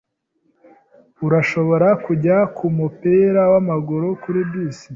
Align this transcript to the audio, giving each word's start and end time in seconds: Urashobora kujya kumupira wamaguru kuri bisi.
Urashobora 1.25 1.87
kujya 2.05 2.37
kumupira 2.55 3.41
wamaguru 3.51 4.07
kuri 4.21 4.39
bisi. 4.49 4.87